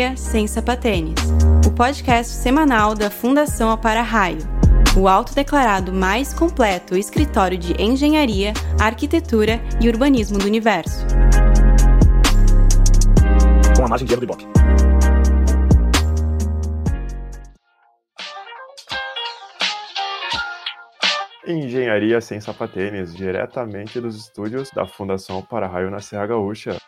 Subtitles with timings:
[0.00, 1.14] Engenharia sem sapatênis,
[1.66, 4.38] o podcast semanal da Fundação Apara Raio,
[4.96, 11.04] o autodeclarado mais completo escritório de engenharia, arquitetura e urbanismo do universo.
[13.76, 14.46] Com a margem de erro do Ibope.
[21.46, 26.79] Engenharia sem sapatênis, diretamente dos estúdios da Fundação Para-Raio na Serra Gaúcha.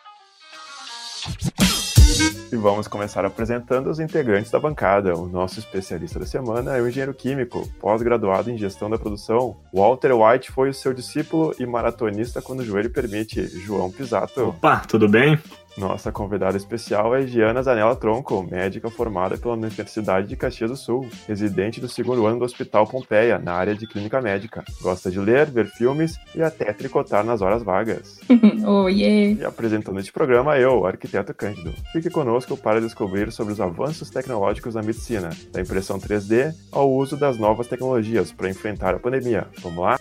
[2.53, 5.17] E vamos começar apresentando os integrantes da bancada.
[5.17, 9.57] O nosso especialista da semana é o engenheiro químico, pós-graduado em gestão da produção.
[9.73, 13.43] Walter White foi o seu discípulo e maratonista quando o joelho permite.
[13.47, 14.49] João Pisato.
[14.49, 15.39] Opa, tudo bem?
[15.75, 21.07] Nossa convidada especial é Giana Zanella Tronco, médica formada pela Universidade de Caxias do Sul,
[21.27, 24.63] residente do segundo ano do Hospital Pompeia, na área de clínica médica.
[24.81, 28.19] Gosta de ler, ver filmes e até tricotar nas horas vagas.
[28.67, 29.41] oh, yeah.
[29.41, 31.73] E apresentando este programa, eu, arquiteto Cândido.
[31.91, 37.17] Fique conosco para descobrir sobre os avanços tecnológicos na medicina, da impressão 3D ao uso
[37.17, 39.47] das novas tecnologias para enfrentar a pandemia.
[39.61, 39.99] Vamos lá?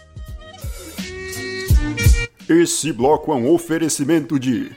[2.48, 4.73] Esse bloco é um oferecimento de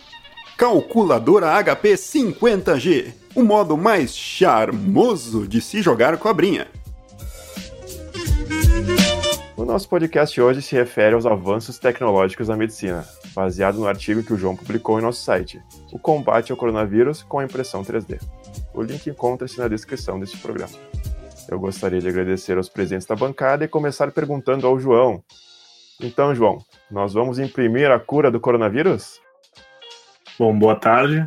[0.58, 6.68] Calculadora HP 50G, o modo mais charmoso de se jogar cobrinha.
[9.58, 14.32] O nosso podcast hoje se refere aos avanços tecnológicos na medicina, baseado no artigo que
[14.32, 15.62] o João publicou em nosso site,
[15.92, 18.22] O Combate ao Coronavírus com a Impressão 3D.
[18.74, 20.78] O link encontra-se na descrição deste programa.
[21.50, 25.22] Eu gostaria de agradecer aos presentes da bancada e começar perguntando ao João.
[26.00, 29.25] Então, João, nós vamos imprimir a cura do coronavírus?
[30.38, 31.26] Bom, boa tarde.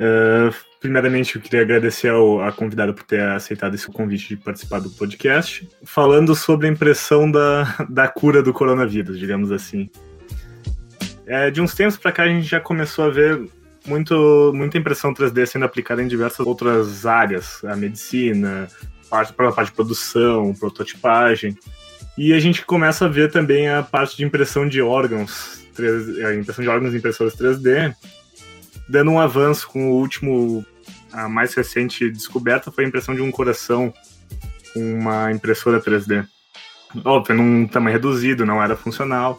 [0.00, 4.80] Uh, primeiramente, eu queria agradecer ao, a convidada por ter aceitado esse convite de participar
[4.80, 9.90] do podcast, falando sobre a impressão da, da cura do coronavírus, digamos assim.
[11.26, 13.40] É, de uns tempos para cá, a gente já começou a ver
[13.86, 18.66] muito, muita impressão 3D sendo aplicada em diversas outras áreas, a medicina,
[19.10, 21.56] parte para a parte de produção, prototipagem.
[22.16, 26.34] E a gente começa a ver também a parte de impressão de órgãos, 3, a
[26.34, 27.94] impressão de órgãos impressoras 3D,
[28.92, 30.64] dando um avanço com o último,
[31.10, 33.92] a mais recente descoberta foi a impressão de um coração
[34.74, 36.26] com uma impressora 3D.
[37.02, 39.38] Óbvio, num tamanho reduzido, não era funcional,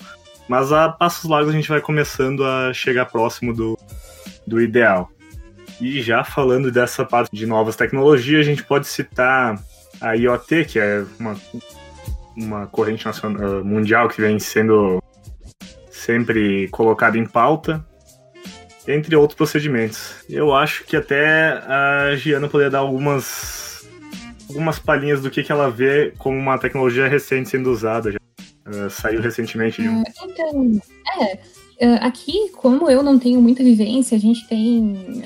[0.50, 3.78] mas a passos largos a gente vai começando a chegar próximo do,
[4.48, 5.12] do ideal.
[5.80, 9.56] E já falando dessa parte de novas tecnologias, a gente pode citar
[10.02, 11.36] a IoT, que é uma,
[12.36, 15.00] uma corrente nacional, mundial que vem sendo
[15.92, 17.86] sempre colocada em pauta,
[18.88, 20.16] entre outros procedimentos.
[20.30, 23.86] Eu acho que até a Giana poderia dar algumas
[24.50, 28.12] algumas palhinhas do que, que ela vê como uma tecnologia recente sendo usada.
[28.12, 28.20] Já.
[28.66, 30.02] Uh, saiu recentemente de um...
[30.02, 30.82] Uh, então,
[31.20, 31.36] é,
[31.86, 35.22] uh, aqui, como eu não tenho muita vivência, a gente tem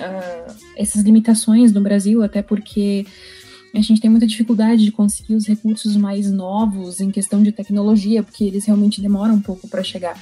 [0.75, 3.05] essas limitações no Brasil, até porque
[3.75, 8.23] a gente tem muita dificuldade de conseguir os recursos mais novos em questão de tecnologia,
[8.23, 10.19] porque eles realmente demoram um pouco para chegar.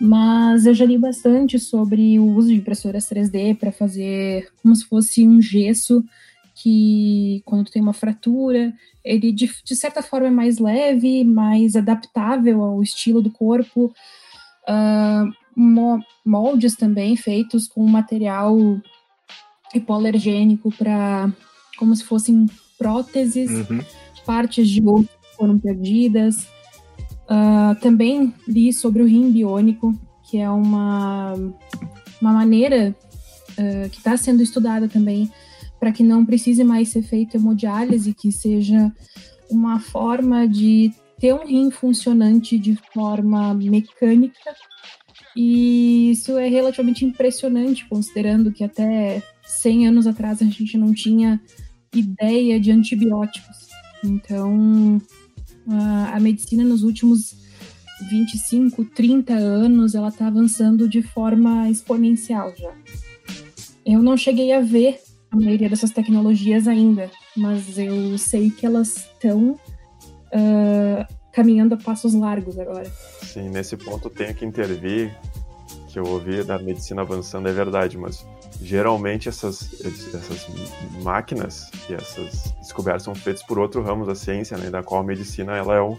[0.00, 4.84] Mas eu já li bastante sobre o uso de impressoras 3D para fazer como se
[4.84, 6.04] fosse um gesso
[6.54, 8.72] que, quando tem uma fratura,
[9.04, 13.92] ele de, de certa forma é mais leve, mais adaptável ao estilo do corpo.
[14.68, 15.32] Uh,
[16.24, 18.56] moldes também feitos com material
[19.74, 21.30] hipoalergênico para
[21.78, 22.46] como se fossem
[22.78, 23.80] próteses, uhum.
[24.24, 26.46] partes de osso foram perdidas.
[27.28, 29.92] Uh, também li sobre o rim biônico,
[30.30, 31.34] que é uma,
[32.20, 32.94] uma maneira
[33.52, 35.30] uh, que está sendo estudada também
[35.78, 38.92] para que não precise mais ser feita hemodiálise, que seja
[39.50, 44.54] uma forma de ter um rim funcionante de forma mecânica.
[45.36, 51.40] E isso é relativamente impressionante, considerando que até 100 anos atrás a gente não tinha
[51.94, 53.68] ideia de antibióticos.
[54.02, 55.00] Então,
[55.68, 57.34] a medicina nos últimos
[58.10, 62.72] 25, 30 anos, ela está avançando de forma exponencial já.
[63.84, 68.96] Eu não cheguei a ver a maioria dessas tecnologias ainda, mas eu sei que elas
[68.96, 72.90] estão uh, caminhando a passos largos agora.
[73.22, 75.14] Sim, nesse ponto tenho que intervir,
[75.96, 78.26] que eu ouvi da medicina avançando é verdade, mas
[78.60, 80.46] geralmente essas, essas
[81.02, 85.04] máquinas e essas descobertas são feitas por outro ramo da ciência, né, da qual a
[85.04, 85.96] medicina ela é o,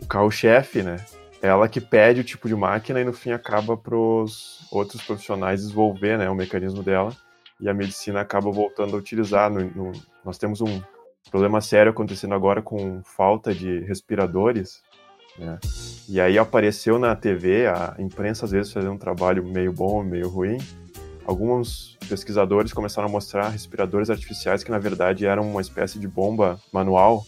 [0.00, 0.96] o carro-chefe, né?
[1.42, 5.60] Ela que pede o tipo de máquina e no fim acaba para os outros profissionais
[5.60, 7.14] desenvolver né, o mecanismo dela
[7.60, 9.50] e a medicina acaba voltando a utilizar.
[9.50, 9.92] No, no,
[10.24, 10.80] nós temos um
[11.30, 14.82] problema sério acontecendo agora com falta de respiradores,
[15.38, 15.58] né?
[16.08, 20.28] E aí apareceu na TV, a imprensa às vezes fazendo um trabalho meio bom, meio
[20.28, 20.58] ruim,
[21.26, 26.58] alguns pesquisadores começaram a mostrar respiradores artificiais que na verdade eram uma espécie de bomba
[26.72, 27.26] manual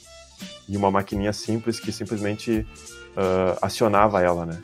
[0.66, 2.66] e uma maquininha simples que simplesmente
[3.10, 4.62] uh, acionava ela, né?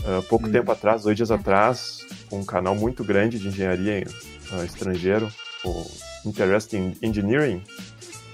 [0.00, 0.52] Uh, pouco hum.
[0.52, 4.06] tempo atrás, dois dias atrás, um canal muito grande de engenharia
[4.52, 5.30] uh, estrangeiro,
[5.64, 5.86] o
[6.26, 7.62] Interesting Engineering,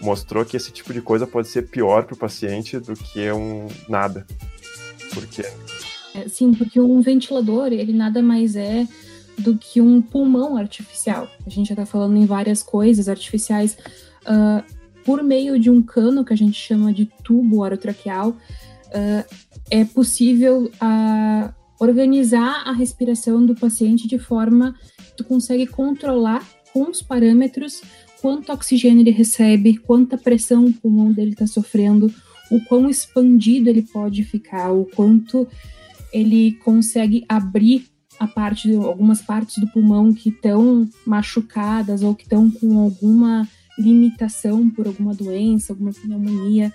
[0.01, 3.67] mostrou que esse tipo de coisa pode ser pior para o paciente do que um
[3.89, 4.27] nada.
[5.13, 5.45] Por quê?
[6.15, 8.87] É, sim, porque um ventilador, ele nada mais é
[9.39, 11.29] do que um pulmão artificial.
[11.47, 13.77] A gente já está falando em várias coisas artificiais.
[14.23, 14.63] Uh,
[15.05, 19.37] por meio de um cano que a gente chama de tubo orotraqueal, uh,
[19.71, 26.91] é possível uh, organizar a respiração do paciente de forma que tu consegue controlar com
[26.91, 27.83] os parâmetros
[28.21, 32.13] quanto oxigênio ele recebe, quanta pressão o pulmão dele está sofrendo,
[32.51, 35.47] o quão expandido ele pode ficar, o quanto
[36.13, 37.87] ele consegue abrir
[38.19, 43.47] a parte, algumas partes do pulmão que estão machucadas ou que estão com alguma
[43.79, 46.73] limitação por alguma doença, alguma pneumonia.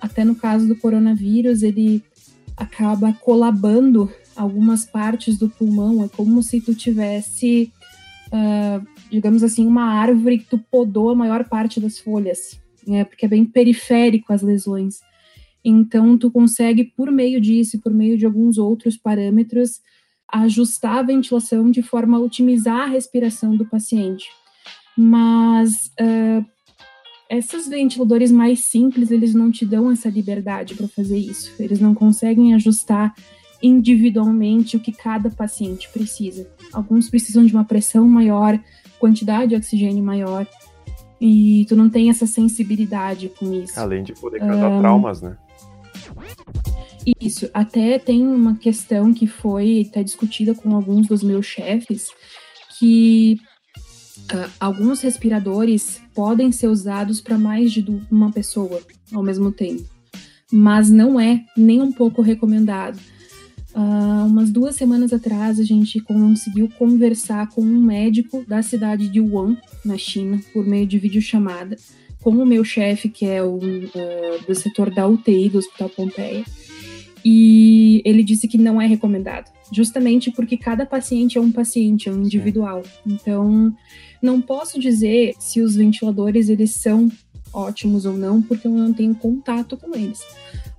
[0.00, 2.02] Até no caso do coronavírus, ele
[2.56, 6.04] acaba colabando algumas partes do pulmão.
[6.04, 7.72] É como se tu tivesse,
[8.28, 13.04] uh, digamos assim, uma árvore que tu podou a maior parte das folhas, né?
[13.04, 15.00] porque é bem periférico as lesões.
[15.62, 19.82] Então, tu consegue, por meio disso, por meio de alguns outros parâmetros,
[20.26, 24.26] ajustar a ventilação de forma a otimizar a respiração do paciente.
[24.96, 26.44] Mas uh,
[27.30, 31.52] esses ventiladores mais simples, eles não te dão essa liberdade para fazer isso.
[31.58, 33.14] Eles não conseguem ajustar
[33.62, 36.50] individualmente o que cada paciente precisa.
[36.72, 38.58] Alguns precisam de uma pressão maior,
[39.02, 40.46] quantidade de oxigênio maior,
[41.20, 43.78] e tu não tem essa sensibilidade com isso.
[43.78, 45.36] Além de poder causar um, traumas, né?
[47.20, 52.10] Isso, até tem uma questão que foi até discutida com alguns dos meus chefes,
[52.78, 53.40] que
[54.32, 58.80] uh, alguns respiradores podem ser usados para mais de uma pessoa
[59.12, 59.82] ao mesmo tempo,
[60.52, 63.00] mas não é nem um pouco recomendado.
[63.74, 69.20] Uh, umas duas semanas atrás, a gente conseguiu conversar com um médico da cidade de
[69.20, 71.76] Wuhan, na China, por meio de videochamada,
[72.20, 76.44] com o meu chefe, que é o uh, do setor da UTI do Hospital Pompeia,
[77.24, 82.12] e ele disse que não é recomendado, justamente porque cada paciente é um paciente, é
[82.12, 82.82] um individual.
[83.06, 83.74] Então,
[84.20, 87.10] não posso dizer se os ventiladores eles são
[87.52, 90.20] ótimos ou não, porque eu não tenho contato com eles.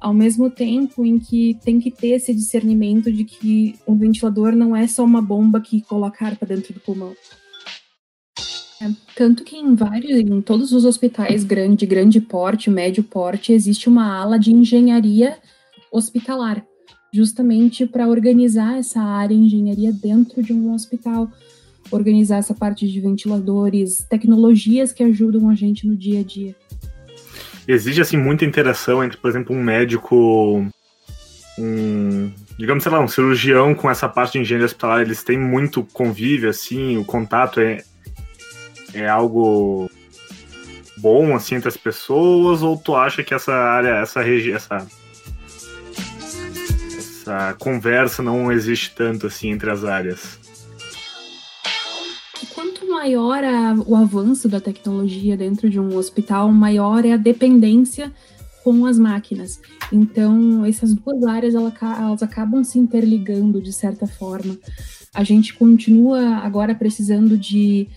[0.04, 4.76] Ao mesmo tempo em que tem que ter esse discernimento de que um ventilador não
[4.76, 7.16] é só uma bomba que coloca ar para dentro do pulmão.
[8.82, 13.88] É, tanto que em vários, em todos os hospitais grande, grande porte, médio porte, existe
[13.88, 15.38] uma ala de engenharia
[15.90, 16.66] hospitalar,
[17.14, 21.32] justamente para organizar essa área de engenharia dentro de um hospital,
[21.90, 26.54] organizar essa parte de ventiladores, tecnologias que ajudam a gente no dia a dia.
[27.68, 30.65] Existe assim muita interação entre, por exemplo, um médico,
[31.57, 35.83] um, digamos, sei lá, um cirurgião com essa parte de engenharia hospitalar, eles têm muito
[35.94, 37.83] convívio assim, o contato é
[38.94, 39.89] é algo
[40.98, 44.88] bom assim entre as pessoas ou tu acha que essa área, essa região, essa
[47.24, 50.40] essa conversa não existe tanto assim entre as áreas.
[53.04, 58.10] Maior a, o avanço da tecnologia dentro de um hospital, maior é a dependência
[58.64, 59.60] com as máquinas.
[59.92, 64.57] Então, essas duas áreas elas, elas acabam se interligando de certa forma.
[65.14, 67.90] A gente continua agora precisando de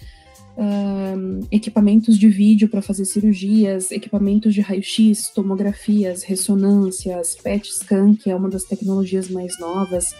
[0.56, 8.28] uh, equipamentos de vídeo para fazer cirurgias, equipamentos de raio-x, tomografias, ressonâncias, PET scan, que
[8.28, 10.10] é uma das tecnologias mais novas,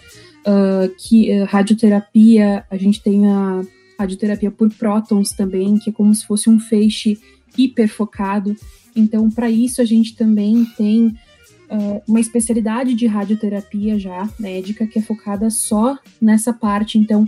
[0.46, 3.64] uh, que uh, radioterapia, a gente tem a
[3.98, 7.18] radioterapia por prótons também, que é como se fosse um feixe
[7.56, 8.56] hiperfocado.
[8.94, 11.14] Então, para isso, a gente também tem
[11.68, 16.96] Uh, uma especialidade de radioterapia já médica que é focada só nessa parte.
[16.96, 17.26] Então,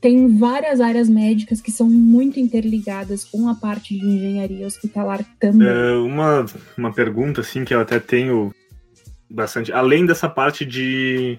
[0.00, 5.66] tem várias áreas médicas que são muito interligadas com a parte de engenharia hospitalar também.
[5.66, 6.46] É, uma,
[6.78, 8.54] uma pergunta, assim, que eu até tenho
[9.28, 9.72] bastante.
[9.72, 11.38] Além dessa parte de.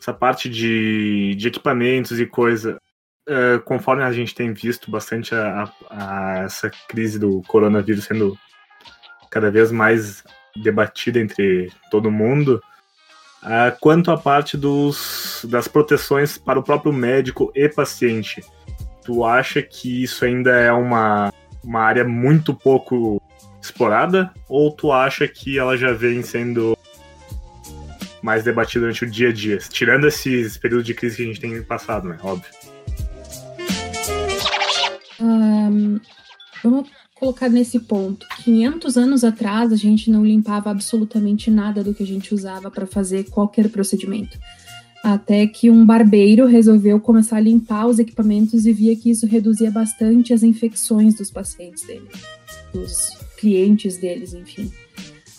[0.00, 2.78] Essa parte de, de equipamentos e coisa.
[3.28, 8.38] É, conforme a gente tem visto bastante a, a, a essa crise do coronavírus sendo
[9.30, 10.22] cada vez mais
[10.56, 12.62] debatida entre todo mundo,
[13.46, 18.42] Uh, quanto à parte dos, das proteções para o próprio médico e paciente,
[19.04, 23.22] tu acha que isso ainda é uma, uma área muito pouco
[23.62, 24.32] explorada?
[24.48, 26.76] Ou tu acha que ela já vem sendo
[28.20, 29.58] mais debatida durante o dia a dia?
[29.58, 32.18] Tirando esses períodos de crise que a gente tem passado, né?
[32.22, 32.50] Óbvio.
[36.70, 38.26] Vamos colocar nesse ponto.
[38.44, 42.86] 500 anos atrás, a gente não limpava absolutamente nada do que a gente usava para
[42.86, 44.38] fazer qualquer procedimento.
[45.02, 49.70] Até que um barbeiro resolveu começar a limpar os equipamentos e via que isso reduzia
[49.70, 52.08] bastante as infecções dos pacientes dele,
[52.72, 54.70] dos clientes deles, enfim.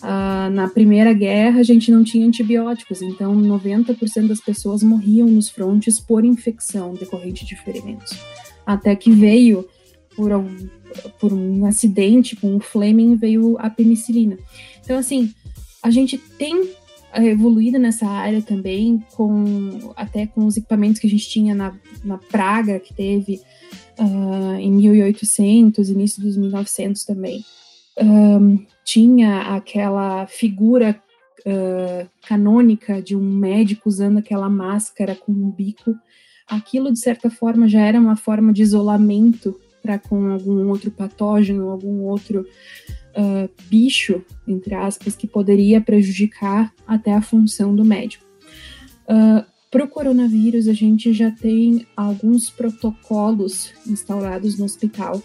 [0.00, 5.48] Uh, na Primeira Guerra, a gente não tinha antibióticos, então 90% das pessoas morriam nos
[5.48, 8.16] frontes por infecção decorrente de ferimentos.
[8.64, 9.68] Até que veio,
[10.16, 10.68] por um,
[11.18, 14.38] por um acidente com o Fleming, veio a penicilina.
[14.82, 15.32] Então, assim,
[15.82, 16.70] a gente tem
[17.14, 21.74] evoluído nessa área também, com até com os equipamentos que a gente tinha na,
[22.04, 23.40] na praga que teve
[23.98, 27.44] uh, em 1800, início dos 1900 também.
[28.00, 31.00] Um, tinha aquela figura
[31.40, 35.94] uh, canônica de um médico usando aquela máscara com um bico.
[36.46, 39.58] Aquilo, de certa forma, já era uma forma de isolamento
[39.96, 42.44] com algum outro patógeno, algum outro
[43.16, 48.24] uh, bicho, entre aspas, que poderia prejudicar até a função do médico.
[49.04, 55.22] Uh, para o coronavírus, a gente já tem alguns protocolos instaurados no hospital.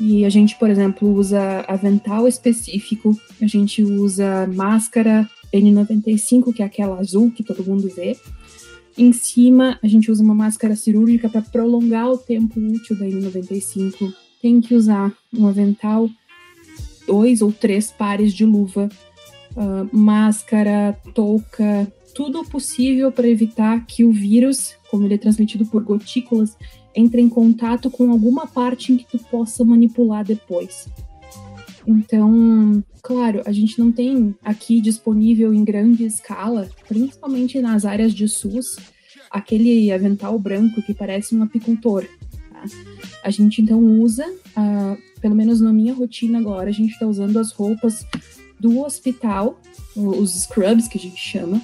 [0.00, 6.66] E a gente, por exemplo, usa avental específico, a gente usa máscara N95, que é
[6.66, 8.16] aquela azul que todo mundo vê.
[8.98, 14.12] Em cima, a gente usa uma máscara cirúrgica para prolongar o tempo útil da N95.
[14.42, 16.10] Tem que usar um avental
[17.06, 18.88] dois ou três pares de luva,
[19.56, 25.84] uh, máscara, touca, tudo possível para evitar que o vírus, como ele é transmitido por
[25.84, 26.56] gotículas,
[26.92, 30.88] entre em contato com alguma parte em que tu possa manipular depois.
[31.88, 38.28] Então, claro, a gente não tem aqui disponível em grande escala, principalmente nas áreas de
[38.28, 38.76] SUS,
[39.30, 42.04] aquele avental branco que parece um apicultor.
[42.52, 42.62] Tá?
[43.24, 47.38] A gente então usa uh, pelo menos na minha rotina agora, a gente está usando
[47.38, 48.04] as roupas
[48.60, 49.58] do hospital,
[49.96, 51.62] os scrubs que a gente chama,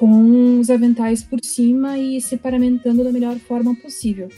[0.00, 4.28] com os aventais por cima e se paramentando da melhor forma possível.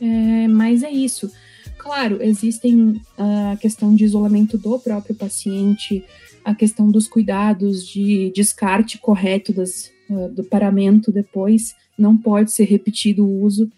[0.00, 1.30] É, mas é isso.
[1.78, 6.04] Claro, existem a questão de isolamento do próprio paciente,
[6.44, 12.64] a questão dos cuidados de descarte correto das, uh, do paramento depois, não pode ser
[12.64, 13.70] repetido o uso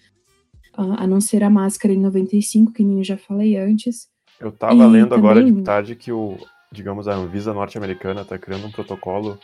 [0.73, 4.09] a não ser a máscara em 95, que nem eu já falei antes.
[4.41, 5.19] Eu tava lendo também...
[5.19, 6.39] agora de tarde que o,
[6.73, 9.39] digamos, a Anvisa norte-americana está criando um protocolo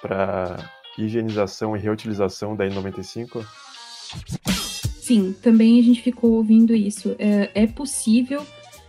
[0.00, 3.44] para higienização e reutilização da N95.
[5.12, 7.14] Sim, também a gente ficou ouvindo isso.
[7.18, 8.46] É, é possível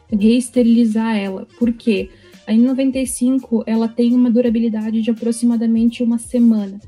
[0.10, 2.12] reesterilizar ela, porque
[2.48, 6.80] a N95 ela tem uma durabilidade de aproximadamente uma semana.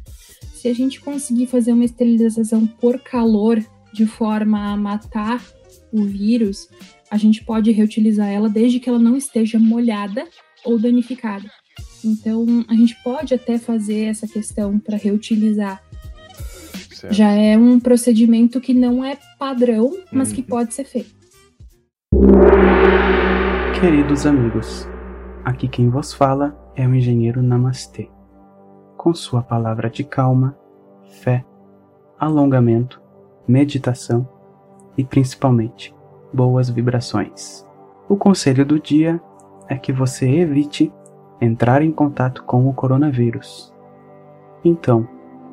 [0.53, 3.61] Se a gente conseguir fazer uma esterilização por calor,
[3.91, 5.43] de forma a matar
[5.91, 6.69] o vírus,
[7.11, 10.25] a gente pode reutilizar ela desde que ela não esteja molhada
[10.63, 11.51] ou danificada.
[12.05, 15.83] Então, a gente pode até fazer essa questão para reutilizar.
[17.05, 17.13] Certo.
[17.13, 20.35] Já é um procedimento que não é padrão, mas uhum.
[20.35, 21.13] que pode ser feito.
[23.79, 24.87] Queridos amigos,
[25.43, 28.09] aqui quem vos fala é o engenheiro Namastê.
[28.97, 30.57] Com sua palavra de calma,
[31.21, 31.45] fé,
[32.17, 33.05] alongamento
[33.47, 34.27] meditação
[34.97, 35.95] e principalmente
[36.33, 37.65] boas vibrações.
[38.09, 39.21] O conselho do dia
[39.67, 40.91] é que você evite
[41.39, 43.73] entrar em contato com o coronavírus.
[44.63, 45.07] Então,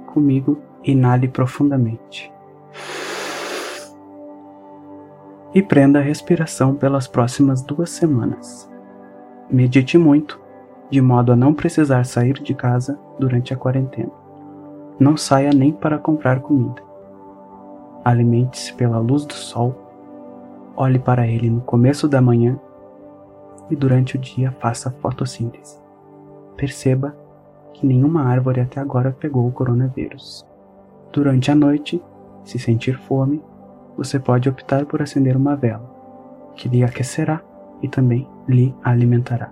[0.06, 2.32] comigo, inale profundamente.
[5.54, 8.70] E prenda a respiração pelas próximas duas semanas.
[9.50, 10.40] Medite muito,
[10.90, 14.12] de modo a não precisar sair de casa durante a quarentena.
[14.98, 16.82] Não saia nem para comprar comida.
[18.04, 19.74] Alimente-se pela luz do sol,
[20.76, 22.58] olhe para ele no começo da manhã
[23.70, 25.78] e durante o dia faça fotossíntese.
[26.56, 27.16] Perceba
[27.72, 30.46] que nenhuma árvore até agora pegou o coronavírus.
[31.12, 32.02] Durante a noite,
[32.42, 33.42] se sentir fome,
[33.96, 35.84] você pode optar por acender uma vela,
[36.56, 37.42] que lhe aquecerá
[37.82, 39.50] e também lhe alimentará.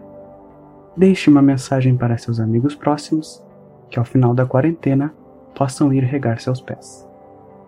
[0.97, 3.43] Deixe uma mensagem para seus amigos próximos
[3.91, 5.13] que ao final da quarentena
[5.55, 7.07] possam ir regar seus pés.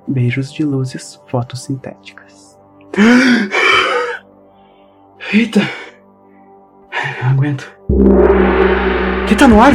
[0.08, 2.58] Beijos de luzes fotossintéticas.
[5.32, 5.60] Eita!
[7.22, 7.70] Não aguento.
[9.28, 9.72] Que tá no ar?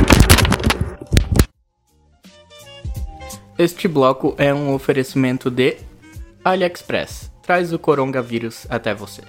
[3.59, 5.77] Este bloco é um oferecimento de
[6.45, 7.31] AliExpress.
[7.41, 9.23] Traz o coronavírus até você.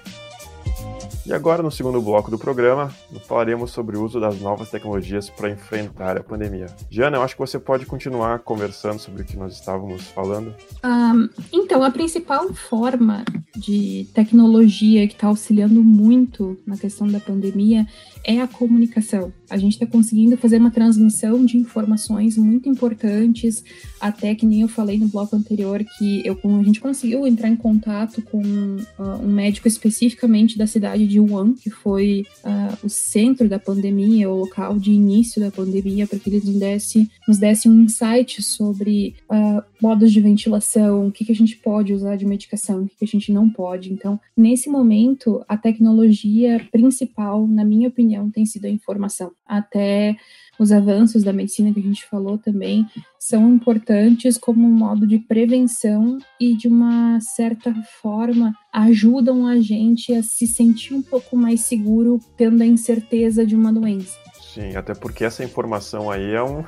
[1.25, 2.93] E agora, no segundo bloco do programa,
[3.27, 6.67] falaremos sobre o uso das novas tecnologias para enfrentar a pandemia.
[6.91, 10.53] Jana, eu acho que você pode continuar conversando sobre o que nós estávamos falando.
[10.83, 17.87] Um, então, a principal forma de tecnologia que está auxiliando muito na questão da pandemia
[18.23, 19.33] é a comunicação.
[19.49, 23.63] A gente está conseguindo fazer uma transmissão de informações muito importantes,
[23.99, 27.55] até que nem eu falei no bloco anterior, que eu, a gente conseguiu entrar em
[27.55, 33.49] contato com uh, um médico especificamente da cidade de Wuhan, que foi uh, o centro
[33.49, 37.67] da pandemia, o local de início da pandemia, para que ele nos desse, nos desse
[37.67, 42.25] um insight sobre uh, modos de ventilação, o que, que a gente pode usar de
[42.25, 43.91] medicação, o que, que a gente não pode.
[43.91, 49.31] Então, nesse momento, a tecnologia principal, na minha opinião, tem sido a informação.
[49.49, 50.15] Até
[50.59, 52.85] os avanços da medicina que a gente falou também
[53.17, 60.13] são importantes como um modo de prevenção e de uma certa forma ajudam a gente
[60.13, 64.17] a se sentir um pouco mais seguro tendo a incerteza de uma doença.
[64.53, 66.63] Sim, até porque essa informação aí é um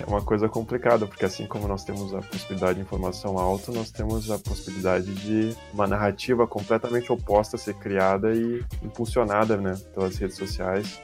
[0.00, 3.90] é uma coisa complicada, porque assim como nós temos a possibilidade de informação alta, nós
[3.90, 10.36] temos a possibilidade de uma narrativa completamente oposta ser criada e impulsionada né, pelas redes
[10.36, 11.00] sociais.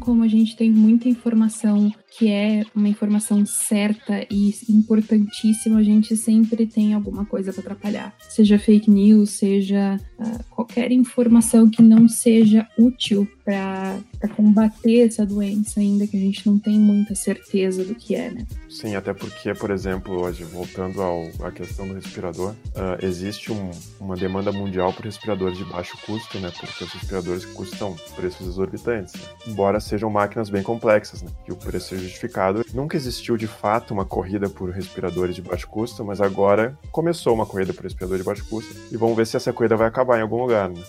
[0.00, 6.16] Como a gente tem muita informação que é uma informação certa e importantíssima, a gente
[6.16, 8.14] sempre tem alguma coisa para atrapalhar.
[8.20, 15.80] Seja fake news, seja uh, qualquer informação que não seja útil para combater essa doença,
[15.80, 18.46] ainda que a gente não tem muita certeza do que é, né?
[18.68, 23.70] Sim, até porque, por exemplo, hoje, voltando ao, à questão do respirador, uh, existe um,
[24.00, 26.50] uma demanda mundial por respiradores de baixo custo, né?
[26.50, 29.20] Porque os respiradores custam preços exorbitantes, né?
[29.46, 31.30] embora sejam máquinas bem complexas, né?
[31.46, 32.64] E o preço seja justificado.
[32.74, 37.46] Nunca existiu de fato uma corrida por respiradores de baixo custo, mas agora começou uma
[37.46, 40.22] corrida por respiradores de baixo custo e vamos ver se essa corrida vai acabar em
[40.22, 40.82] algum lugar, né?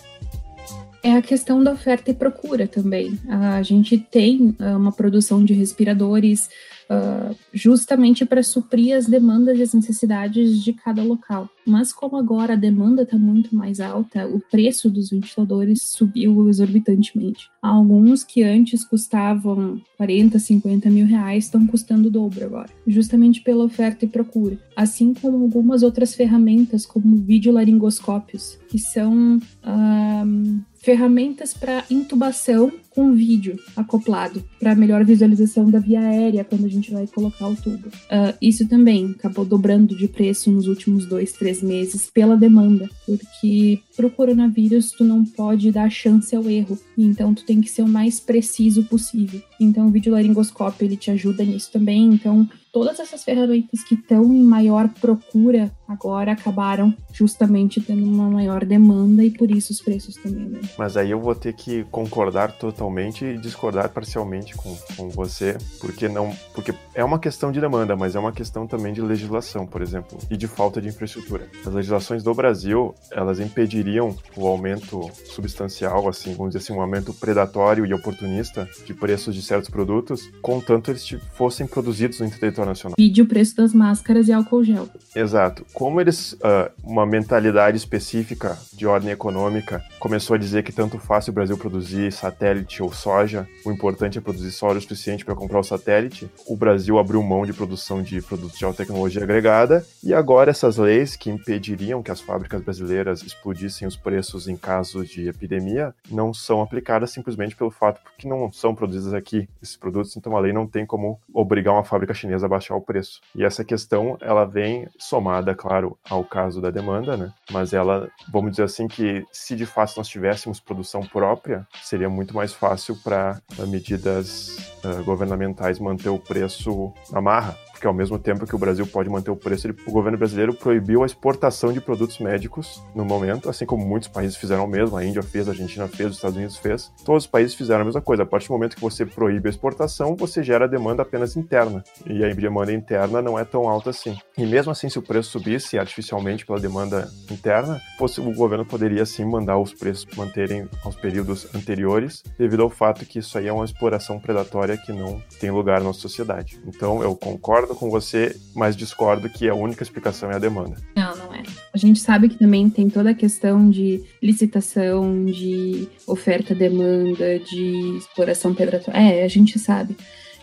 [1.02, 3.18] É a questão da oferta e procura também.
[3.28, 6.48] A gente tem uh, uma produção de respiradores
[6.90, 11.48] uh, justamente para suprir as demandas e as necessidades de cada local.
[11.66, 17.48] Mas como agora a demanda está muito mais alta, o preço dos ventiladores subiu exorbitantemente.
[17.60, 23.64] Alguns que antes custavam 40, 50 mil reais estão custando o dobro agora, justamente pela
[23.64, 24.58] oferta e procura.
[24.76, 33.60] Assim como algumas outras ferramentas, como videolaringoscópios, que são uh, ferramentas para intubação com vídeo
[33.76, 37.88] acoplado para melhor visualização da via aérea quando a gente vai colocar o tubo.
[37.88, 43.80] Uh, isso também acabou dobrando de preço nos últimos dois, três meses pela demanda, porque
[43.94, 47.82] para o coronavírus tu não pode dar chance ao erro, então tu tem que ser
[47.82, 49.42] o mais preciso possível.
[49.60, 52.06] Então o videolaringoscópio ele te ajuda nisso também.
[52.06, 58.64] Então todas essas ferramentas que estão em maior procura agora acabaram justamente tendo uma maior
[58.64, 60.46] demanda e por isso os preços também.
[60.46, 60.60] Né?
[60.76, 65.56] Mas aí eu vou ter que concordar totalmente totalmente e discordar parcialmente com, com você,
[65.80, 69.66] porque não, porque é uma questão de demanda, mas é uma questão também de legislação,
[69.66, 71.48] por exemplo, e de falta de infraestrutura.
[71.64, 77.12] As legislações do Brasil, elas impediriam o aumento substancial, assim, vamos dizer assim, um aumento
[77.12, 82.96] predatório e oportunista de preços de certos produtos, contanto eles fossem produzidos no território nacional.
[82.98, 84.88] Vide o preço das máscaras e álcool gel.
[85.14, 85.64] Exato.
[85.72, 91.28] Como eles, uh, uma mentalidade específica de ordem econômica começou a dizer que tanto faz
[91.28, 95.34] o Brasil produzir satélite satélite ou soja, o importante é produzir soja o suficiente para
[95.34, 96.30] comprar o satélite.
[96.46, 100.76] O Brasil abriu mão de produção de produtos de alta tecnologia agregada e agora essas
[100.76, 106.34] leis que impediriam que as fábricas brasileiras explodissem os preços em caso de epidemia não
[106.34, 110.52] são aplicadas simplesmente pelo fato que não são produzidos aqui esses produtos, então a lei
[110.52, 113.20] não tem como obrigar uma fábrica chinesa a baixar o preço.
[113.34, 117.32] E essa questão, ela vem somada, claro, ao caso da demanda, né?
[117.50, 122.34] Mas ela, vamos dizer assim que se de fato nós tivéssemos produção própria, seria muito
[122.34, 122.65] mais fácil
[122.96, 128.58] para medidas uh, governamentais manter o preço na marra porque ao mesmo tempo que o
[128.58, 132.82] Brasil pode manter o preço, ele, o governo brasileiro proibiu a exportação de produtos médicos
[132.94, 136.10] no momento, assim como muitos países fizeram o mesmo, a Índia fez, a Argentina fez,
[136.10, 138.22] os Estados Unidos fez, todos os países fizeram a mesma coisa.
[138.22, 142.24] A partir do momento que você proíbe a exportação, você gera demanda apenas interna, e
[142.24, 144.16] a demanda interna não é tão alta assim.
[144.38, 149.24] E mesmo assim, se o preço subisse artificialmente pela demanda interna, o governo poderia sim
[149.24, 153.64] mandar os preços manterem aos períodos anteriores, devido ao fato que isso aí é uma
[153.64, 156.58] exploração predatória que não tem lugar na nossa sociedade.
[156.66, 160.76] Então, eu concordo concordo com você, mas discordo que a única explicação é a demanda.
[160.94, 161.42] Não, não é.
[161.72, 168.54] A gente sabe que também tem toda a questão de licitação, de oferta-demanda, de exploração
[168.54, 168.98] predatória.
[168.98, 169.96] É, a gente sabe.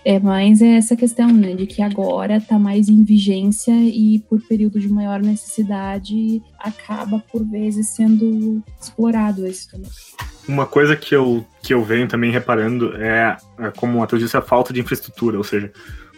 [0.06, 4.42] É, mas é essa questão, né, de que agora está mais em vigência e por
[4.42, 9.90] período de maior necessidade acaba por vezes sendo explorado esse também.
[10.46, 14.36] Uma coisa que eu, que eu venho também reparando é, é como o Matheus disse,
[14.36, 15.72] a falta de infraestrutura, ou seja,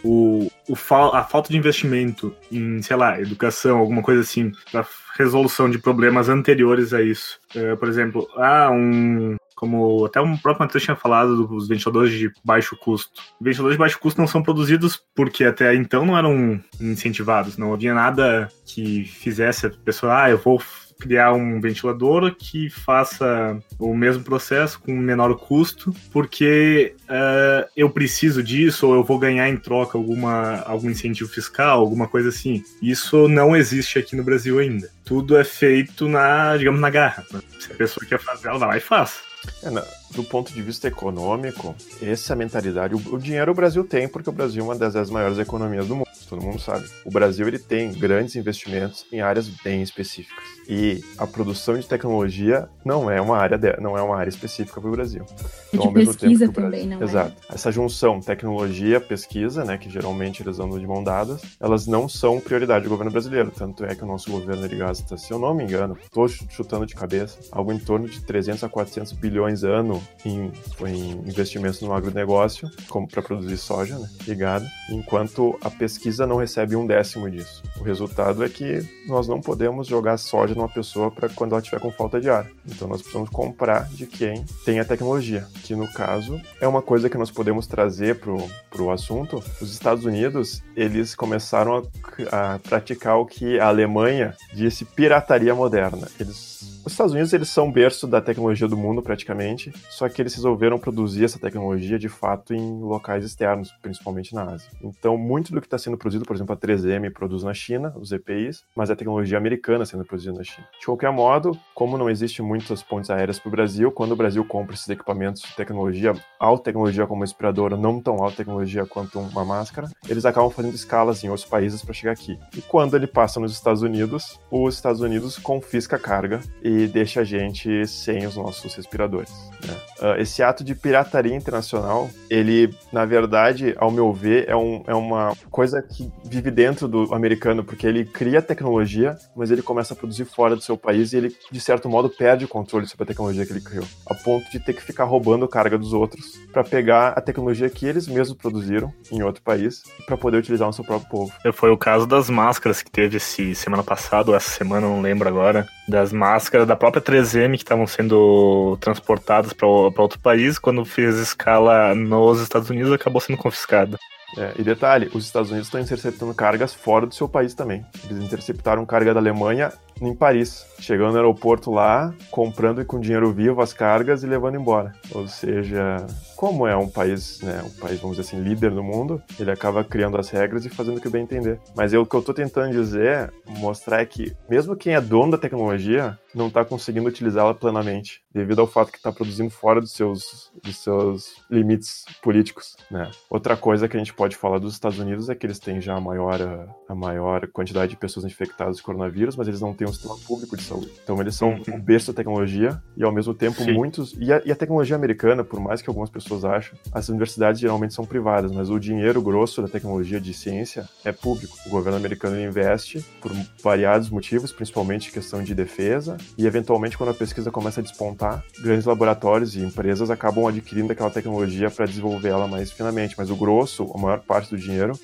[0.06, 4.86] o, o, a falta de investimento em, sei lá, educação, alguma coisa assim, para
[5.18, 7.40] resolução de problemas anteriores a isso.
[7.56, 12.32] É, por exemplo, ah, um, como até o próprio Matheus tinha falado dos ventiladores de
[12.44, 13.22] baixo custo.
[13.42, 17.94] Ventiladores de baixo custo não são produzidos porque até então não eram incentivados, não havia
[17.94, 20.62] nada que fizesse a pessoa, ah, eu vou
[21.00, 28.42] criar um ventilador que faça o mesmo processo com menor custo, porque uh, eu preciso
[28.42, 32.64] disso ou eu vou ganhar em troca alguma, algum incentivo fiscal, alguma coisa assim.
[32.82, 34.90] Isso não existe aqui no Brasil ainda.
[35.04, 37.26] Tudo é feito na, digamos, na garra.
[37.60, 39.20] Se a pessoa quer fazer, ela vai lá e faz.
[39.64, 39.70] É,
[40.16, 44.34] do ponto de vista econômico, essa mentalidade, o, o, dinheiro o Brasil tem, porque o
[44.34, 46.86] Brasil é uma das, das maiores economias do mundo, todo mundo sabe.
[47.06, 50.44] O Brasil ele tem grandes investimentos em áreas bem específicas.
[50.68, 54.82] E a produção de tecnologia não é uma área de, não é uma área específica
[54.82, 55.26] para o Brasil.
[55.74, 57.04] Então, ao mesmo pesquisa tempo também, Brasil, não é?
[57.04, 57.36] Exato.
[57.50, 57.56] É.
[57.56, 62.40] Essa junção tecnologia, pesquisa, né, que geralmente eles andam de mão dadas, elas não são
[62.40, 63.52] prioridade do governo brasileiro.
[63.52, 66.86] Tanto é que o nosso governo ele gasta, se eu não me engano, estou chutando
[66.86, 70.52] de cabeça, algo em torno de 300 a 400 bilhões ano em,
[70.88, 76.76] em investimentos no agronegócio, como para produzir soja, né, ligado, enquanto a pesquisa não recebe
[76.76, 77.64] um décimo disso.
[77.80, 81.80] O resultado é que nós não podemos jogar soja numa pessoa para quando ela estiver
[81.80, 82.48] com falta de ar.
[82.66, 87.10] Então nós precisamos comprar de quem tem a tecnologia, que no caso é uma coisa
[87.10, 89.44] que nós podemos trazer para o assunto.
[89.62, 91.88] Os Estados Unidos, eles começaram
[92.32, 96.08] a, a praticar o que a Alemanha disse pirataria moderna.
[96.20, 100.36] Eles os Estados Unidos eles são berço da tecnologia do mundo praticamente, só que eles
[100.36, 104.70] resolveram produzir essa tecnologia de fato em locais externos, principalmente na Ásia.
[104.80, 108.12] Então, muito do que está sendo produzido, por exemplo, a 3M produz na China, os
[108.12, 110.68] EPIs, mas é tecnologia americana sendo produzida na China.
[110.80, 114.46] De qualquer modo, como não existe muitas pontes aéreas para o Brasil, quando o Brasil
[114.46, 119.44] compra esses equipamentos de tecnologia, alta tecnologia como respirador, não tão alta tecnologia quanto uma
[119.44, 122.38] máscara, eles acabam fazendo escalas em outros países para chegar aqui.
[122.56, 126.88] E quando ele passa nos Estados Unidos, os Estados Unidos confisca a carga e e
[126.88, 129.32] deixa a gente sem os nossos respiradores.
[129.66, 129.74] Né?
[130.00, 134.94] Uh, esse ato de pirataria internacional, ele, na verdade, ao meu ver, é, um, é
[134.94, 139.98] uma coisa que vive dentro do americano, porque ele cria tecnologia, mas ele começa a
[139.98, 143.08] produzir fora do seu país e ele, de certo modo, perde o controle sobre a
[143.08, 146.64] tecnologia que ele criou, a ponto de ter que ficar roubando carga dos outros para
[146.64, 150.84] pegar a tecnologia que eles mesmos produziram em outro país para poder utilizar no seu
[150.84, 151.34] próprio povo.
[151.54, 155.28] Foi o caso das máscaras que teve esse semana passada, ou essa semana, não lembro
[155.28, 161.16] agora, das máscaras da própria 3M que estavam sendo transportadas para outro país, quando fez
[161.18, 163.98] escala nos Estados Unidos, acabou sendo confiscada.
[164.38, 167.86] É, e detalhe, os Estados Unidos estão interceptando cargas fora do seu país também.
[168.10, 173.62] Eles interceptaram carga da Alemanha em Paris, chegando no aeroporto lá, comprando com dinheiro vivo
[173.62, 174.94] as cargas e levando embora.
[175.12, 176.06] Ou seja,
[176.36, 179.84] como é um país, né, um país, vamos dizer assim, líder no mundo, ele acaba
[179.84, 181.60] criando as regras e fazendo o que bem entender.
[181.76, 185.32] Mas eu, o que eu estou tentando dizer, mostrar é que mesmo quem é dono
[185.32, 189.94] da tecnologia não está conseguindo utilizá-la plenamente, devido ao fato que está produzindo fora dos
[189.94, 193.10] seus, dos seus limites políticos, né?
[193.30, 195.96] Outra coisa que a gente pode falar dos Estados Unidos é que eles têm já
[195.96, 199.90] a maior, a maior quantidade de pessoas infectadas de coronavírus, mas eles não têm tem
[199.90, 200.92] um sistema público de saúde.
[201.04, 201.76] Então eles são uhum.
[201.76, 203.74] um berço da tecnologia e ao mesmo tempo Sim.
[203.74, 204.14] muitos.
[204.20, 207.94] E a, e a, tecnologia americana, por mais que algumas pessoas achem, as universidades geralmente
[207.94, 211.58] são privadas, mas o dinheiro grosso da tecnologia de ciência é público.
[211.66, 213.32] O governo americano investe por
[213.64, 218.86] variados motivos, principalmente questão de defesa, e eventualmente quando a pesquisa começa a despontar, grandes
[218.86, 223.16] laboratórios e empresas acabam adquirindo aquela tecnologia para desenvolver ela mais finamente.
[223.18, 224.98] Mas o grosso, a maior parte do dinheiro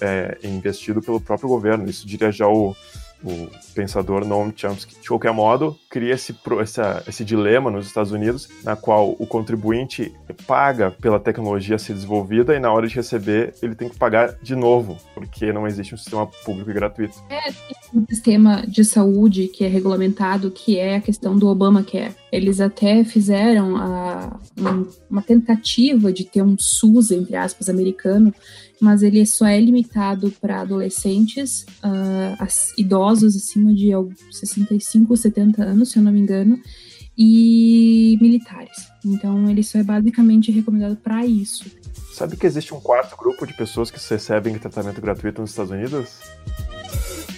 [0.00, 1.88] é, é investido pelo próprio governo.
[1.88, 2.74] Isso diria já o
[3.22, 4.94] o pensador Noam Chomsky.
[5.00, 10.12] De qualquer modo, cria esse, essa, esse dilema nos Estados Unidos, na qual o contribuinte
[10.46, 14.54] paga pela tecnologia ser desenvolvida e na hora de receber ele tem que pagar de
[14.54, 17.14] novo, porque não existe um sistema público e gratuito.
[17.30, 17.52] É,
[17.94, 22.14] um sistema de saúde que é regulamentado, que é a questão do Obamacare.
[22.30, 28.32] Eles até fizeram a, uma, uma tentativa de ter um SUS, entre aspas, americano,
[28.80, 33.90] mas ele só é limitado para adolescentes, uh, idosos acima de
[34.30, 36.60] 65 ou 70 anos, se eu não me engano,
[37.16, 38.88] e militares.
[39.04, 41.64] Então, ele só é basicamente recomendado para isso.
[42.12, 46.20] Sabe que existe um quarto grupo de pessoas que recebem tratamento gratuito nos Estados Unidos?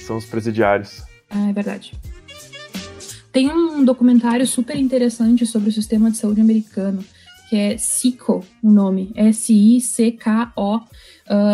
[0.07, 1.03] São os presidiários.
[1.31, 1.95] Ah, é verdade.
[3.33, 7.05] Tem um documentário super interessante sobre o sistema de saúde americano
[7.51, 10.77] que é Sico, o nome, S-I-C-K-O.
[10.77, 10.83] Uh,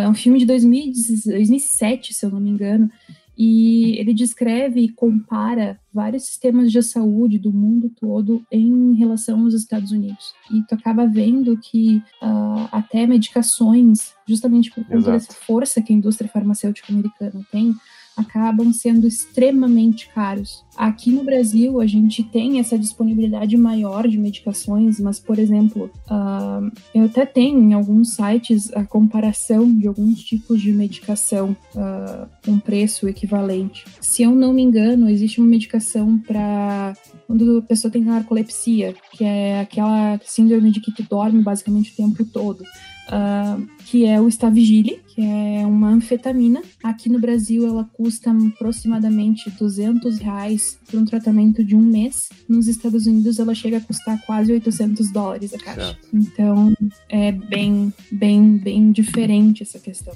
[0.02, 2.90] é um filme de 2007, se eu não me engano,
[3.36, 9.54] e ele descreve e compara vários sistemas de saúde do mundo todo em relação aos
[9.54, 10.34] Estados Unidos.
[10.52, 15.12] E tu acaba vendo que uh, até medicações, justamente por conta Exato.
[15.12, 17.74] dessa força que a indústria farmacêutica americana tem,
[18.16, 20.64] acabam sendo extremamente caros.
[20.76, 26.70] Aqui no Brasil, a gente tem essa disponibilidade maior de medicações, mas, por exemplo, uh,
[26.94, 32.58] eu até tenho em alguns sites a comparação de alguns tipos de medicação uh, com
[32.58, 33.84] preço equivalente.
[34.00, 36.94] Se eu não me engano, existe uma medicação para
[37.26, 41.96] quando a pessoa tem narcolepsia, que é aquela síndrome de que tu dorme basicamente o
[41.96, 42.64] tempo todo
[43.08, 46.62] uh, que é o Stavigile, que é uma anfetamina.
[46.82, 52.28] Aqui no Brasil ela custa aproximadamente 200 reais para um tratamento de um mês.
[52.48, 55.98] Nos Estados Unidos ela chega a custar quase 800 dólares a caixa.
[56.12, 56.74] Então
[57.08, 60.14] é bem, bem, bem diferente essa questão.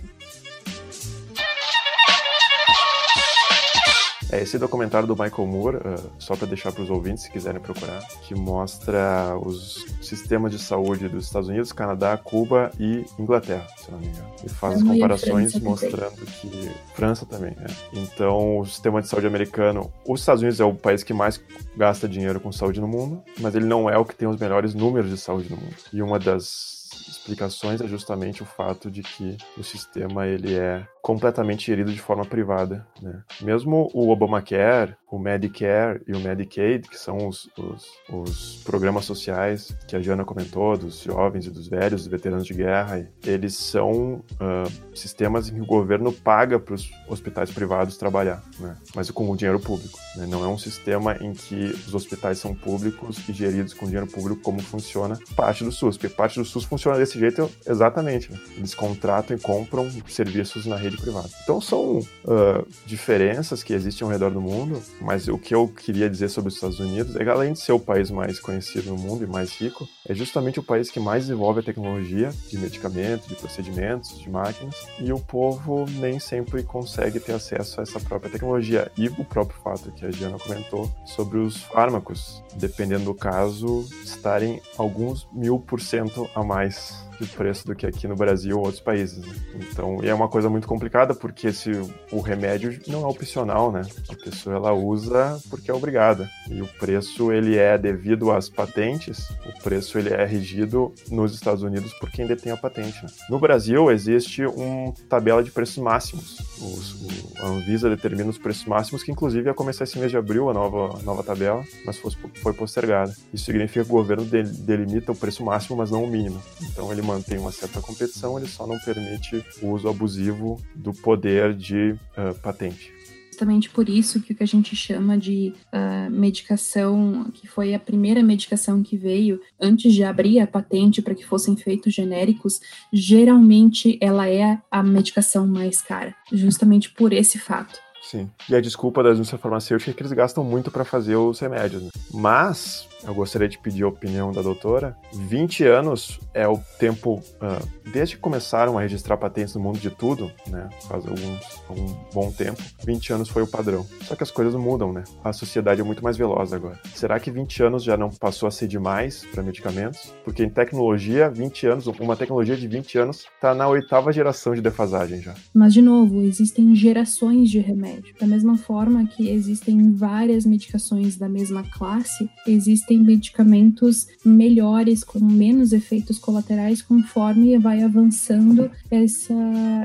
[4.32, 7.60] É esse documentário do Michael Moore, uh, só para deixar para os ouvintes, se quiserem
[7.60, 13.90] procurar, que mostra os sistemas de saúde dos Estados Unidos, Canadá, Cuba e Inglaterra, se
[13.90, 14.30] não me engano.
[14.44, 16.70] E faz as comparações mostrando que.
[16.94, 17.66] França também, né?
[17.92, 19.90] Então, o sistema de saúde americano.
[20.06, 21.40] Os Estados Unidos é o país que mais
[21.76, 24.74] gasta dinheiro com saúde no mundo, mas ele não é o que tem os melhores
[24.74, 25.74] números de saúde no mundo.
[25.92, 31.66] E uma das explicações é justamente o fato de que o sistema ele é completamente
[31.66, 32.86] gerido de forma privada.
[33.00, 33.22] Né?
[33.40, 39.76] Mesmo o Obamacare, o Medicare e o Medicaid, que são os, os, os, programas sociais
[39.88, 44.22] que a Jana comentou, dos jovens e dos velhos, dos veteranos de guerra, eles são
[44.34, 48.76] uh, sistemas em que o governo paga para os hospitais privados trabalhar, né?
[48.94, 49.98] mas com o dinheiro público.
[50.16, 50.26] Né?
[50.26, 54.42] Não é um sistema em que os hospitais são públicos e geridos com dinheiro público
[54.42, 58.30] como funciona parte do SUS, porque parte do SUS funciona desse jeito exatamente.
[58.30, 58.38] Né?
[58.58, 61.28] Eles contratam e compram serviços na rede rede privada.
[61.42, 66.10] Então são uh, diferenças que existem ao redor do mundo, mas o que eu queria
[66.10, 68.96] dizer sobre os Estados Unidos é que além de ser o país mais conhecido no
[68.96, 73.28] mundo e mais rico, é justamente o país que mais desenvolve a tecnologia de medicamentos,
[73.28, 78.30] de procedimentos, de máquinas, e o povo nem sempre consegue ter acesso a essa própria
[78.30, 78.90] tecnologia.
[78.96, 84.60] E o próprio fato que a Diana comentou sobre os fármacos, dependendo do caso, estarem
[84.76, 87.09] alguns mil por cento a mais Peace.
[87.24, 89.18] De preço do que aqui no Brasil ou outros países.
[89.18, 89.34] Né?
[89.54, 91.70] Então, e é uma coisa muito complicada porque se
[92.10, 93.82] o remédio não é opcional, né?
[94.08, 96.28] A pessoa ela usa porque é obrigada.
[96.48, 101.62] E o preço ele é devido às patentes, o preço ele é regido nos Estados
[101.62, 103.02] Unidos por quem detém a patente.
[103.02, 103.10] Né?
[103.28, 106.38] No Brasil existe uma tabela de preços máximos.
[106.60, 110.16] Os, o, a Anvisa determina os preços máximos que inclusive ia começar esse mês de
[110.16, 113.14] abril a nova, a nova tabela, mas foi, foi postergada.
[113.32, 116.40] Isso significa que o governo delimita o preço máximo, mas não o mínimo.
[116.62, 121.54] Então ele mantém uma certa competição, ele só não permite o uso abusivo do poder
[121.54, 123.00] de uh, patente
[123.40, 127.78] justamente por isso que o que a gente chama de uh, medicação, que foi a
[127.78, 132.60] primeira medicação que veio antes de abrir a patente para que fossem feitos genéricos,
[132.92, 137.78] geralmente ela é a medicação mais cara, justamente por esse fato.
[138.10, 138.28] Sim.
[138.48, 141.84] E a desculpa da indústria farmacêutica é que eles gastam muito para fazer os remédios.
[141.84, 141.90] Né?
[142.12, 144.96] Mas eu gostaria de pedir a opinião da doutora.
[145.12, 149.90] 20 anos é o tempo, uh, desde que começaram a registrar patentes no mundo de
[149.90, 153.86] tudo, né, faz alguns, algum bom tempo, 20 anos foi o padrão.
[154.02, 155.04] Só que as coisas mudam, né?
[155.24, 156.78] A sociedade é muito mais veloz agora.
[156.94, 160.12] Será que 20 anos já não passou a ser demais para medicamentos?
[160.24, 164.60] Porque em tecnologia, 20 anos, uma tecnologia de 20 anos está na oitava geração de
[164.60, 165.34] defasagem já.
[165.54, 167.60] Mas, de novo, existem gerações de
[168.00, 168.14] remédio.
[168.18, 175.20] Da mesma forma que existem várias medicações da mesma classe, existem tem medicamentos melhores, com
[175.20, 179.34] menos efeitos colaterais, conforme vai avançando essa,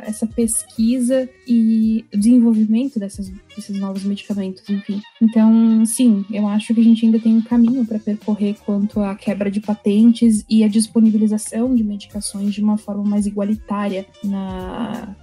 [0.03, 5.01] essa pesquisa e desenvolvimento dessas, desses novos medicamentos, enfim.
[5.21, 9.15] Então, sim, eu acho que a gente ainda tem um caminho para percorrer quanto à
[9.15, 15.15] quebra de patentes e a disponibilização de medicações de uma forma mais igualitária na,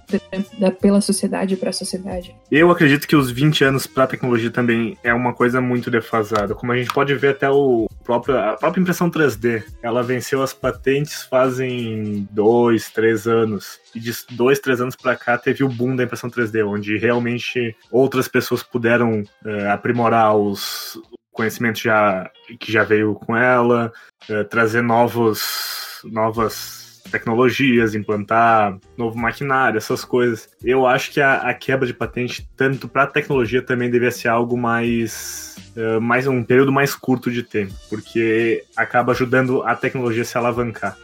[0.57, 2.35] da, pela sociedade para a sociedade.
[2.51, 6.55] Eu acredito que os 20 anos para a tecnologia também é uma coisa muito defasada.
[6.55, 9.63] Como a gente pode ver até o próprio, a própria impressão 3D.
[9.81, 13.79] Ela venceu as patentes fazem dois, três anos.
[13.95, 17.75] E de dois, três anos para cá teve o boom da impressão 3D, onde realmente
[17.91, 20.99] outras pessoas puderam é, aprimorar os
[21.31, 23.91] conhecimentos já, que já veio com ela,
[24.29, 30.49] é, trazer novos, novas tecnologias, implantar novo maquinário, essas coisas.
[30.63, 34.57] Eu acho que a, a quebra de patente, tanto para tecnologia, também devia ser algo
[34.57, 40.25] mais uh, mais um período mais curto de tempo, porque acaba ajudando a tecnologia a
[40.25, 40.97] se alavancar.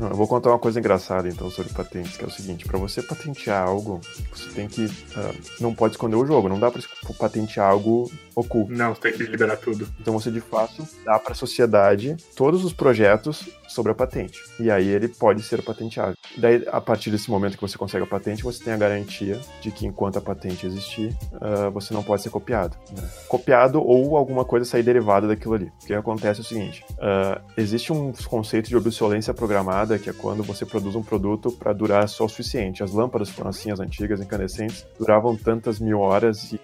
[0.00, 3.02] Eu vou contar uma coisa engraçada então sobre patentes, que é o seguinte: para você
[3.02, 4.00] patentear algo,
[4.34, 6.80] você tem que uh, não pode esconder o jogo, não dá para
[7.18, 8.10] patentear algo
[8.40, 8.72] oculto.
[8.72, 9.88] Não, você tem que liberar tudo.
[10.00, 14.40] Então você de fato dá para a sociedade todos os projetos sobre a patente.
[14.58, 16.14] E aí ele pode ser patenteável.
[16.36, 19.70] Daí, a partir desse momento que você consegue a patente, você tem a garantia de
[19.70, 22.76] que enquanto a patente existir, uh, você não pode ser copiado.
[22.92, 23.08] Né?
[23.28, 25.72] Copiado ou alguma coisa sair derivada daquilo ali.
[25.82, 30.12] O que acontece é o seguinte: uh, existe um conceito de obsolência programada que é
[30.12, 32.82] quando você produz um produto para durar só o suficiente.
[32.82, 36.60] As lâmpadas foram assim, as antigas, incandescentes, duravam tantas mil horas e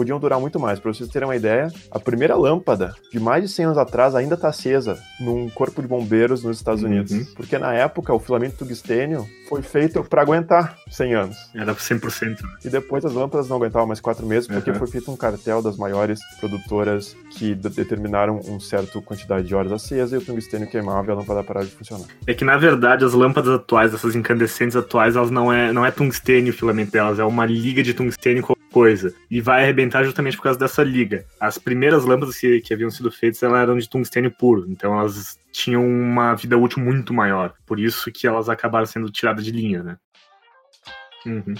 [0.00, 0.80] podiam durar muito mais.
[0.80, 4.34] Para vocês terem uma ideia, a primeira lâmpada de mais de 100 anos atrás ainda
[4.34, 7.12] está acesa num corpo de bombeiros nos Estados Unidos.
[7.12, 7.26] Uhum.
[7.36, 11.36] Porque na época o filamento tungstênio foi feito para aguentar 100 anos.
[11.54, 12.38] Era 100%.
[12.64, 14.76] E depois as lâmpadas não aguentavam mais 4 meses porque uhum.
[14.76, 20.16] foi feito um cartel das maiores produtoras que determinaram um certo quantidade de horas acesa
[20.16, 22.06] e o tungstênio queimava e a lâmpada parava de funcionar.
[22.26, 25.90] É que na verdade as lâmpadas atuais, essas incandescentes atuais, elas não é, não é
[25.90, 29.14] tungstênio o filamento delas, é uma liga de tungstênio coisa.
[29.30, 31.26] E vai arrebentar justamente por causa dessa liga.
[31.38, 35.38] As primeiras lâmpadas que, que haviam sido feitas elas eram de tungstênio puro, então elas
[35.52, 37.54] tinham uma vida útil muito maior.
[37.66, 39.98] Por isso que elas acabaram sendo tiradas de linha, né?
[41.26, 41.54] Uhum.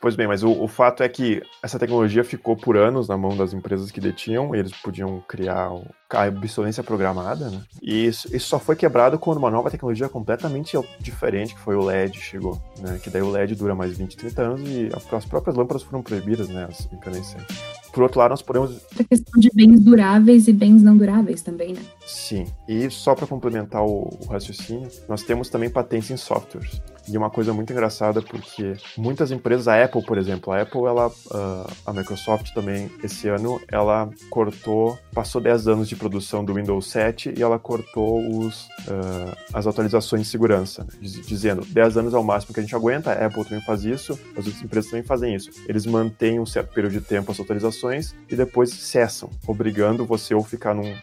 [0.00, 3.36] Pois bem, mas o, o, fato é que essa tecnologia ficou por anos na mão
[3.36, 5.70] das empresas que detinham, eles podiam criar
[6.10, 7.60] a obsolência programada, né?
[7.82, 11.84] E isso, isso, só foi quebrado quando uma nova tecnologia completamente diferente, que foi o
[11.84, 12.98] LED, chegou, né?
[13.02, 16.48] Que daí o LED dura mais 20, 30 anos e as próprias lâmpadas foram proibidas,
[16.48, 16.66] né?
[16.68, 17.58] As incandescentes.
[17.92, 18.80] Por outro lado, nós podemos.
[18.98, 21.80] A questão de bens duráveis e bens não duráveis também, né?
[22.06, 22.46] Sim.
[22.68, 26.80] E só para complementar o, o, raciocínio, nós temos também patentes em softwares.
[27.08, 31.08] E uma coisa muito engraçada porque muitas empresas, a Apple, por exemplo, a Apple, ela,
[31.08, 36.90] uh, a Microsoft também, esse ano, ela cortou, passou 10 anos de produção do Windows
[36.90, 40.90] 7 e ela cortou os, uh, as atualizações de segurança, né?
[41.00, 44.12] dizendo 10 anos é o máximo que a gente aguenta, a Apple também faz isso,
[44.36, 45.50] as outras empresas também fazem isso.
[45.66, 50.42] Eles mantêm um certo período de tempo as atualizações e depois cessam, obrigando você ou
[50.42, 50.94] ficar num,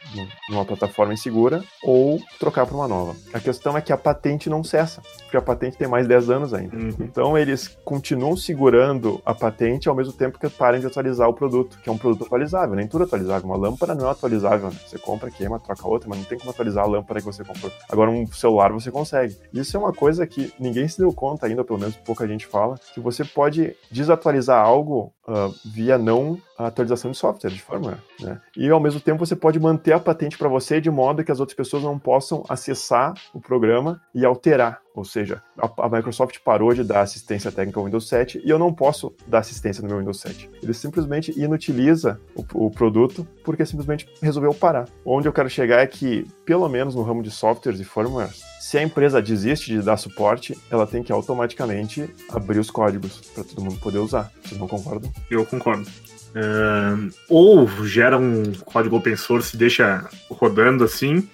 [0.50, 3.16] numa plataforma insegura ou trocar para uma nova.
[3.34, 6.54] A questão é que a patente não cessa, porque a patente tem mais 10 anos
[6.54, 6.76] ainda.
[6.76, 6.96] Uhum.
[7.00, 11.80] Então eles continuam segurando a patente ao mesmo tempo que parem de atualizar o produto,
[11.82, 13.50] que é um produto atualizável, nem tudo é atualizável.
[13.50, 14.78] Uma lâmpada não é atualizável, né?
[14.86, 17.72] Você compra, queima, troca outra, mas não tem como atualizar a lâmpada que você comprou.
[17.90, 19.36] Agora um celular você consegue.
[19.52, 22.78] Isso é uma coisa que ninguém se deu conta ainda, pelo menos pouca gente fala,
[22.94, 28.02] que você pode desatualizar algo uh, via não atualização de software, de firmware.
[28.20, 28.40] Né?
[28.56, 31.40] E ao mesmo tempo você pode manter a patente para você de modo que as
[31.40, 34.82] outras pessoas não possam acessar o programa e alterar.
[34.94, 38.58] Ou seja, a, a Microsoft parou de dar assistência técnica ao Windows 7 e eu
[38.58, 40.50] não posso dar assistência no meu Windows 7.
[40.64, 44.88] Ele simplesmente inutiliza o, o produto porque simplesmente resolveu parar.
[45.06, 48.32] Onde eu quero chegar é que, pelo menos no ramo de softwares e firmware,
[48.66, 53.44] se a empresa desiste de dar suporte, ela tem que automaticamente abrir os códigos para
[53.44, 54.32] todo mundo poder usar.
[54.44, 55.14] Vocês não concordam?
[55.30, 55.84] Eu concordo.
[55.84, 61.30] Uh, ou gera um código open source e deixa rodando assim,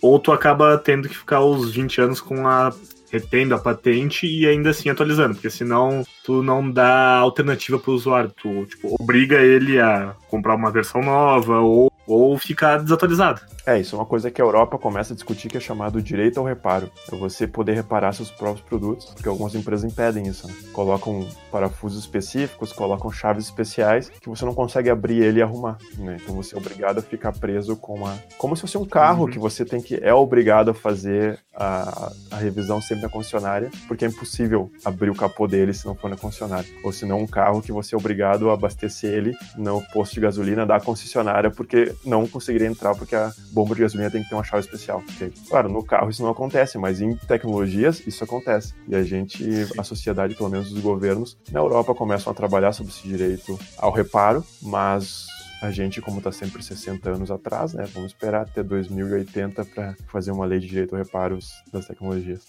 [0.00, 2.72] ou tu acaba tendo que ficar os 20 anos com a
[3.10, 7.94] retendo a patente e ainda assim atualizando, porque senão tu não dá alternativa para o
[7.94, 13.40] usuário, tu tipo, obriga ele a comprar uma versão nova ou, ou ficar desatualizado.
[13.68, 16.40] É, isso é uma coisa que a Europa começa a discutir que é chamado direito
[16.40, 16.90] ao reparo.
[17.12, 20.48] É você poder reparar seus próprios produtos, porque algumas empresas impedem isso.
[20.48, 20.54] Né?
[20.72, 25.76] Colocam parafusos específicos, colocam chaves especiais que você não consegue abrir ele e arrumar.
[25.98, 26.16] Né?
[26.18, 28.18] Então você é obrigado a ficar preso com uma.
[28.38, 29.30] Como se fosse um carro uhum.
[29.30, 29.96] que você tem que.
[30.02, 35.14] é obrigado a fazer a, a revisão sempre na concessionária, porque é impossível abrir o
[35.14, 36.70] capô dele se não for na concessionária.
[36.82, 40.20] Ou se não um carro que você é obrigado a abastecer ele no posto de
[40.20, 44.36] gasolina da concessionária, porque não conseguiria entrar, porque a bomba de gasolina tem que ter
[44.36, 45.02] uma chave especial.
[45.02, 48.72] Porque, claro, no carro isso não acontece, mas em tecnologias isso acontece.
[48.86, 49.44] E a gente,
[49.76, 53.90] a sociedade, pelo menos os governos, na Europa começam a trabalhar sobre esse direito ao
[53.90, 55.26] reparo, mas
[55.60, 60.30] a gente, como está sempre 60 anos atrás, né, vamos esperar até 2080 para fazer
[60.30, 61.38] uma lei de direito ao reparo
[61.72, 62.46] das tecnologias.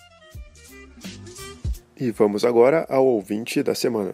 [1.99, 4.13] E vamos agora ao ouvinte da semana.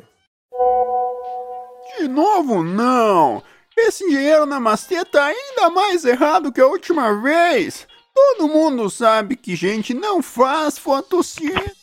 [1.97, 3.43] De novo, não!
[3.77, 7.87] Esse engenheiro Namastê tá ainda mais errado que a última vez.
[8.13, 11.75] Todo mundo sabe que gente não faz fotossíntese.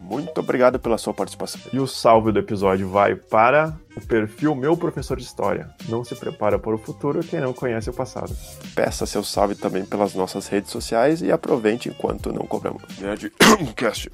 [0.00, 1.60] Muito obrigado pela sua participação.
[1.72, 5.68] E o salve do episódio vai para o perfil Meu Professor de História.
[5.88, 8.36] Não se prepara para o futuro quem não conhece o passado.
[8.74, 12.82] Peça seu salve também pelas nossas redes sociais e aproveite enquanto não cobramos.
[12.98, 14.10] Nerdcast.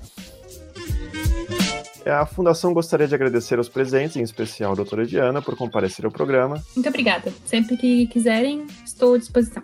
[2.07, 6.11] A Fundação gostaria de agradecer aos presentes, em especial a doutora Diana, por comparecer ao
[6.11, 6.63] programa.
[6.75, 7.33] Muito obrigada.
[7.45, 9.63] Sempre que quiserem, estou à disposição.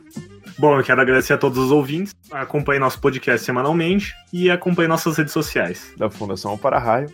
[0.59, 2.15] Bom, eu quero agradecer a todos os ouvintes.
[2.31, 5.93] Acompanhe nosso podcast semanalmente e acompanhe nossas redes sociais.
[5.97, 7.13] Da Fundação Para Raio.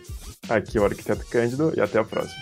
[0.49, 2.35] Aqui é o Arquiteto Cândido e até a próxima.